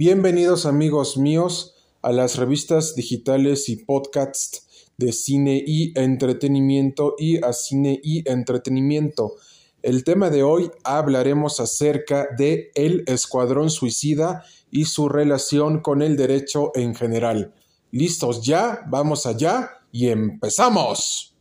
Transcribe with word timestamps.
Bienvenidos 0.00 0.64
amigos 0.64 1.18
míos 1.18 1.74
a 2.00 2.10
las 2.10 2.38
revistas 2.38 2.94
digitales 2.94 3.68
y 3.68 3.76
podcasts 3.76 4.88
de 4.96 5.12
cine 5.12 5.62
y 5.66 5.92
entretenimiento 5.94 7.16
y 7.18 7.44
a 7.44 7.52
cine 7.52 8.00
y 8.02 8.26
entretenimiento. 8.26 9.34
El 9.82 10.02
tema 10.02 10.30
de 10.30 10.42
hoy 10.42 10.70
hablaremos 10.84 11.60
acerca 11.60 12.28
de 12.38 12.70
El 12.74 13.04
Escuadrón 13.08 13.68
Suicida 13.68 14.42
y 14.70 14.86
su 14.86 15.10
relación 15.10 15.80
con 15.80 16.00
el 16.00 16.16
derecho 16.16 16.72
en 16.74 16.94
general. 16.94 17.52
¿Listos 17.90 18.42
ya? 18.42 18.80
Vamos 18.88 19.26
allá 19.26 19.82
y 19.92 20.08
empezamos. 20.08 21.36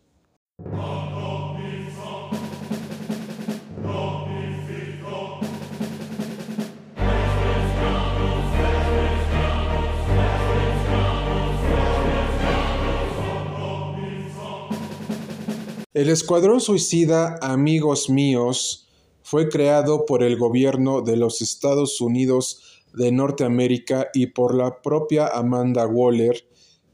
El 15.91 16.09
Escuadrón 16.09 16.61
Suicida, 16.61 17.39
amigos 17.41 18.11
míos, 18.11 18.87
fue 19.23 19.49
creado 19.49 20.05
por 20.05 20.21
el 20.21 20.37
gobierno 20.37 21.01
de 21.01 21.17
los 21.17 21.41
Estados 21.41 21.99
Unidos 21.99 22.83
de 22.93 23.11
Norteamérica 23.11 24.09
y 24.13 24.27
por 24.27 24.53
la 24.53 24.83
propia 24.83 25.29
Amanda 25.29 25.87
Waller 25.87 26.47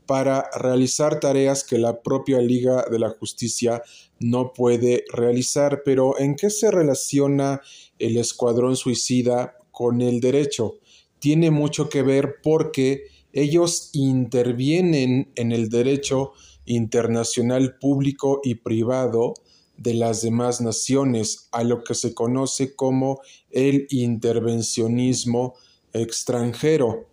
para 0.06 0.50
realizar 0.58 1.20
tareas 1.20 1.66
que 1.66 1.78
la 1.78 2.02
propia 2.02 2.40
Liga 2.40 2.86
de 2.90 3.00
la 3.00 3.10
Justicia 3.10 3.84
no 4.22 4.54
puede 4.54 5.04
realizar. 5.12 5.82
Pero 5.84 6.18
¿en 6.18 6.38
qué 6.38 6.50
se 6.50 6.72
relaciona 6.72 7.60
el 8.00 8.16
Escuadrón 8.16 8.78
Suicida 8.78 9.58
con 9.72 10.00
el 10.00 10.22
derecho? 10.22 10.76
Tiene 11.20 11.52
mucho 11.52 11.90
que 11.90 12.02
ver 12.02 12.36
porque 12.42 13.08
ellos 13.34 13.90
intervienen 13.92 15.34
en 15.36 15.52
el 15.52 15.68
derecho 15.68 16.32
internacional 16.66 17.78
público 17.80 18.42
y 18.44 18.56
privado 18.56 19.34
de 19.78 19.94
las 19.94 20.22
demás 20.22 20.62
naciones, 20.62 21.50
a 21.52 21.64
lo 21.64 21.84
que 21.84 21.96
se 21.96 22.14
conoce 22.14 22.76
como 22.76 23.22
el 23.52 23.88
intervencionismo 23.90 25.56
extranjero. 25.94 27.08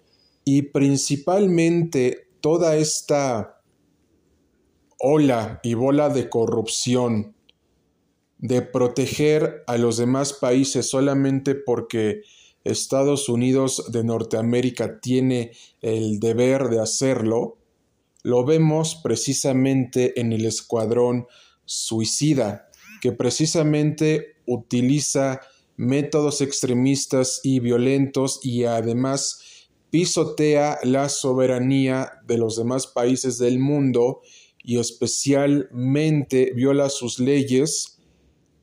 Y 0.44 0.62
principalmente 0.62 2.28
toda 2.40 2.76
esta 2.76 3.60
ola 4.98 5.60
y 5.62 5.74
bola 5.74 6.08
de 6.08 6.28
corrupción, 6.28 7.34
de 8.38 8.62
proteger 8.62 9.62
a 9.66 9.76
los 9.76 9.96
demás 9.96 10.32
países 10.32 10.88
solamente 10.88 11.54
porque 11.54 12.22
Estados 12.64 13.28
Unidos 13.28 13.90
de 13.90 14.04
Norteamérica 14.04 15.00
tiene 15.00 15.52
el 15.80 16.20
deber 16.20 16.68
de 16.68 16.80
hacerlo, 16.80 17.58
lo 18.22 18.44
vemos 18.44 19.00
precisamente 19.02 20.18
en 20.20 20.32
el 20.32 20.46
escuadrón 20.46 21.26
suicida, 21.64 22.68
que 23.00 23.12
precisamente 23.12 24.36
utiliza 24.46 25.40
métodos 25.76 26.40
extremistas 26.40 27.40
y 27.42 27.60
violentos 27.60 28.40
y 28.42 28.64
además 28.64 29.40
pisotea 29.90 30.78
la 30.84 31.08
soberanía 31.08 32.12
de 32.26 32.38
los 32.38 32.56
demás 32.56 32.86
países 32.86 33.38
del 33.38 33.58
mundo 33.58 34.22
y 34.62 34.78
especialmente 34.78 36.52
viola 36.54 36.88
sus 36.88 37.18
leyes 37.18 37.98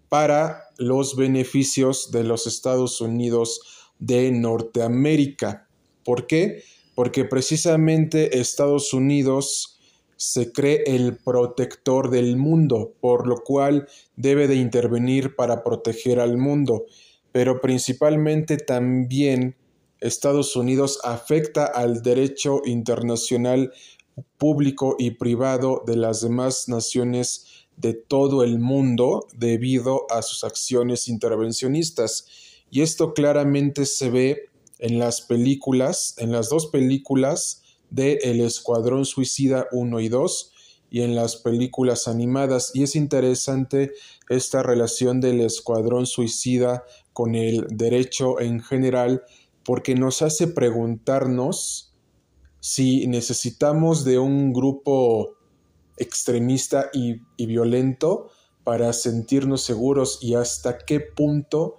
para 0.08 0.64
los 0.78 1.16
beneficios 1.16 2.12
de 2.12 2.24
los 2.24 2.48
Estados 2.48 3.02
Unidos 3.02 3.62
de 4.00 4.32
Norteamérica. 4.32 5.68
¿Por 6.04 6.26
qué? 6.26 6.64
Porque 7.00 7.23
precisamente 7.23 8.42
Estados 8.42 8.94
Unidos 8.94 9.80
se 10.17 10.52
cree 10.52 10.83
el 10.86 11.16
protector 11.16 12.09
del 12.09 12.36
mundo, 12.36 12.94
por 13.00 13.25
lo 13.25 13.38
cual 13.41 13.88
debe 14.18 14.50
de 14.50 14.56
intervenir 14.56 15.34
para 15.38 15.63
proteger 15.63 16.19
al 16.19 16.38
mundo, 16.38 16.88
pero 17.31 17.62
principalmente 17.62 18.57
también 18.57 19.56
Estados 20.01 20.57
Unidos 20.57 21.00
afecta 21.06 21.63
al 21.68 22.01
derecho 22.01 22.59
internacional 22.66 23.72
público 24.38 24.97
y 25.00 25.12
privado 25.12 25.84
de 25.88 25.95
las 25.95 26.19
demás 26.19 26.68
naciones 26.68 27.66
de 27.78 27.94
todo 27.94 28.44
el 28.44 28.59
mundo 28.59 29.25
debido 29.38 30.06
a 30.12 30.22
sus 30.22 30.44
acciones 30.44 31.07
intervencionistas. 31.07 32.28
Y 32.69 32.81
esto 32.81 33.13
claramente 33.13 33.85
se 33.85 34.09
ve 34.09 34.50
en 34.79 34.97
las 34.97 35.22
películas, 35.22 36.16
en 36.17 36.31
las 36.31 36.50
dos 36.50 36.67
películas 36.67 37.62
de 37.90 38.19
El 38.23 38.41
Escuadrón 38.41 39.06
Suicida 39.06 39.67
1 39.72 40.00
y 40.00 40.09
2 40.09 40.53
y 40.90 41.01
en 41.01 41.16
las 41.16 41.35
películas 41.35 42.07
animadas. 42.07 42.72
Y 42.73 42.84
es 42.84 42.95
interesante 42.95 43.91
esta 44.29 44.63
relación 44.63 45.22
del 45.22 45.41
Escuadrón 45.41 46.06
Suicida 46.06 46.84
con 47.13 47.35
el 47.35 47.68
derecho 47.69 48.39
en 48.39 48.62
general 48.62 49.23
porque 49.63 49.95
nos 49.95 50.22
hace 50.22 50.47
preguntarnos 50.47 51.94
si 52.62 53.07
necesitamos 53.07 54.03
de 54.03 54.19
un 54.19 54.51
grupo 54.51 55.35
extremista 55.97 56.89
y, 56.94 57.22
y 57.38 57.45
violento 57.45 58.31
para 58.63 58.94
sentirnos 58.94 59.62
seguros 59.62 60.19
y 60.22 60.35
hasta 60.35 60.78
qué 60.78 61.00
punto 61.00 61.78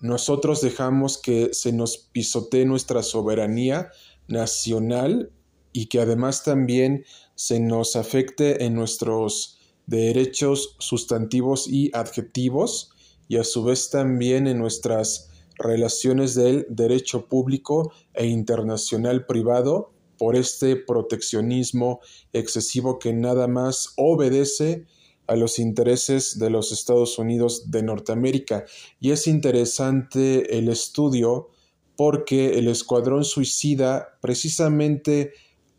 nosotros 0.00 0.60
dejamos 0.60 1.18
que 1.18 1.50
se 1.52 1.72
nos 1.72 1.98
pisotee 1.98 2.64
nuestra 2.64 3.02
soberanía 3.02 3.90
nacional 4.28 5.30
y 5.72 5.86
que 5.86 6.00
además 6.00 6.42
también 6.42 7.04
se 7.34 7.60
nos 7.60 7.96
afecte 7.96 8.64
en 8.64 8.74
nuestros 8.74 9.58
derechos 9.86 10.76
sustantivos 10.78 11.68
y 11.68 11.90
adjetivos 11.94 12.92
y 13.28 13.36
a 13.36 13.44
su 13.44 13.62
vez 13.62 13.90
también 13.90 14.46
en 14.46 14.58
nuestras 14.58 15.30
relaciones 15.56 16.34
del 16.34 16.66
derecho 16.70 17.26
público 17.26 17.92
e 18.14 18.26
internacional 18.26 19.26
privado 19.26 19.92
por 20.18 20.36
este 20.36 20.76
proteccionismo 20.76 22.00
excesivo 22.32 22.98
que 22.98 23.12
nada 23.12 23.46
más 23.46 23.92
obedece 23.96 24.86
a 25.30 25.36
los 25.36 25.60
intereses 25.60 26.40
de 26.40 26.50
los 26.50 26.72
Estados 26.72 27.16
Unidos 27.16 27.70
de 27.70 27.84
Norteamérica. 27.84 28.64
Y 28.98 29.12
es 29.12 29.28
interesante 29.28 30.58
el 30.58 30.68
estudio 30.68 31.50
porque 31.96 32.58
el 32.58 32.66
Escuadrón 32.66 33.22
Suicida 33.22 34.18
precisamente 34.20 35.32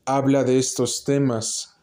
habla 0.05 0.45
de 0.45 0.57
estos 0.57 1.03
temas, 1.03 1.75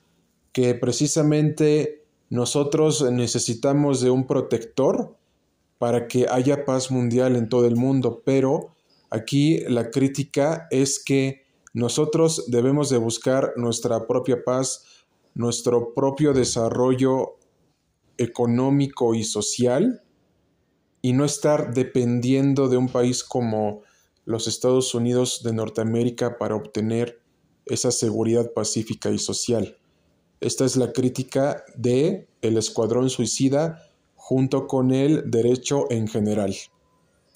que 0.53 0.75
precisamente 0.75 2.07
nosotros 2.31 3.03
necesitamos 3.13 4.01
de 4.01 4.09
un 4.09 4.27
protector 4.27 5.19
para 5.77 6.09
que 6.09 6.27
haya 6.27 6.65
paz 6.65 6.91
mundial 6.91 7.37
en 7.37 7.51
todo 7.51 7.67
el 7.67 7.77
mundo, 7.77 8.23
pero 8.25 8.75
aquí 9.11 9.61
la 9.69 9.91
crítica 9.91 10.69
es 10.71 11.05
que 11.05 11.43
nosotros 11.75 12.47
debemos 12.49 12.89
de 12.89 12.97
buscar 12.97 13.53
nuestra 13.57 14.07
propia 14.07 14.43
paz, 14.43 14.85
nuestro 15.35 15.93
propio 15.93 16.33
desarrollo 16.33 17.38
económico 18.19 19.15
y 19.15 19.25
social 19.25 20.03
y 21.01 21.13
no 21.13 21.25
estar 21.25 21.73
dependiendo 21.73 22.69
de 22.69 22.77
un 22.77 22.89
país 22.89 23.25
como 23.25 23.83
los 24.25 24.47
Estados 24.47 24.95
Unidos 24.95 25.43
de 25.43 25.55
Norteamérica 25.55 26.37
para 26.37 26.55
obtener 26.55 27.23
esa 27.65 27.91
seguridad 27.91 28.53
pacífica 28.53 29.11
y 29.11 29.19
social. 29.19 29.79
Esta 30.41 30.65
es 30.65 30.77
la 30.77 30.93
crítica 30.93 31.65
de 31.77 32.29
el 32.43 32.59
escuadrón 32.59 33.11
suicida 33.11 33.91
junto 34.15 34.67
con 34.67 34.93
el 34.93 35.31
derecho 35.31 35.91
en 35.91 36.07
general. 36.09 36.55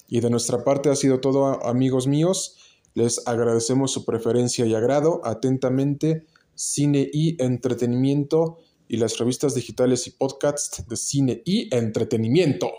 Y 0.07 0.19
de 0.19 0.29
nuestra 0.29 0.63
parte 0.63 0.89
ha 0.89 0.95
sido 0.95 1.19
todo, 1.19 1.65
amigos 1.65 2.07
míos. 2.07 2.57
Les 2.93 3.27
agradecemos 3.27 3.91
su 3.91 4.05
preferencia 4.05 4.65
y 4.65 4.75
agrado. 4.75 5.21
Atentamente, 5.23 6.25
cine 6.53 7.09
y 7.11 7.41
entretenimiento 7.41 8.59
y 8.87 8.97
las 8.97 9.17
revistas 9.17 9.55
digitales 9.55 10.07
y 10.07 10.11
podcasts 10.11 10.87
de 10.87 10.95
cine 10.95 11.41
y 11.45 11.73
entretenimiento. 11.75 12.71